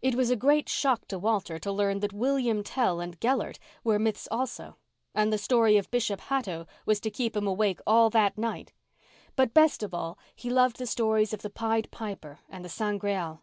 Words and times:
It 0.00 0.14
was 0.14 0.30
a 0.30 0.36
great 0.36 0.70
shock 0.70 1.06
to 1.08 1.18
Walter 1.18 1.58
to 1.58 1.70
learn 1.70 2.00
that 2.00 2.14
William 2.14 2.62
Tell 2.64 2.98
and 2.98 3.20
Gelert 3.20 3.58
were 3.84 3.98
myths 3.98 4.26
also; 4.30 4.78
and 5.14 5.30
the 5.30 5.36
story 5.36 5.76
of 5.76 5.90
Bishop 5.90 6.18
Hatto 6.18 6.66
was 6.86 6.98
to 7.00 7.10
keep 7.10 7.36
him 7.36 7.46
awake 7.46 7.80
all 7.86 8.08
that 8.08 8.38
night; 8.38 8.72
but 9.36 9.52
best 9.52 9.82
of 9.82 9.92
all 9.92 10.16
he 10.34 10.48
loved 10.48 10.78
the 10.78 10.86
stories 10.86 11.34
of 11.34 11.42
the 11.42 11.50
Pied 11.50 11.90
Piper 11.90 12.38
and 12.48 12.64
the 12.64 12.70
San 12.70 12.96
Greal. 12.96 13.42